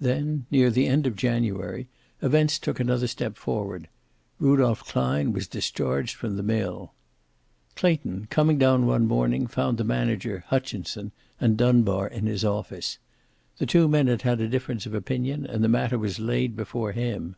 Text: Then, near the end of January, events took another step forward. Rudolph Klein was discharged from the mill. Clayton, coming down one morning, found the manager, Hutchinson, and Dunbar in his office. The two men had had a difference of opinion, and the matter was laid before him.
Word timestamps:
Then, 0.00 0.46
near 0.52 0.70
the 0.70 0.86
end 0.86 1.04
of 1.04 1.16
January, 1.16 1.88
events 2.22 2.60
took 2.60 2.78
another 2.78 3.08
step 3.08 3.36
forward. 3.36 3.88
Rudolph 4.38 4.84
Klein 4.84 5.32
was 5.32 5.48
discharged 5.48 6.14
from 6.14 6.36
the 6.36 6.44
mill. 6.44 6.92
Clayton, 7.74 8.28
coming 8.30 8.56
down 8.56 8.86
one 8.86 9.04
morning, 9.08 9.48
found 9.48 9.76
the 9.78 9.82
manager, 9.82 10.44
Hutchinson, 10.46 11.10
and 11.40 11.56
Dunbar 11.56 12.06
in 12.06 12.26
his 12.26 12.44
office. 12.44 12.98
The 13.58 13.66
two 13.66 13.88
men 13.88 14.06
had 14.06 14.22
had 14.22 14.40
a 14.40 14.46
difference 14.46 14.86
of 14.86 14.94
opinion, 14.94 15.44
and 15.44 15.64
the 15.64 15.68
matter 15.68 15.98
was 15.98 16.20
laid 16.20 16.54
before 16.54 16.92
him. 16.92 17.34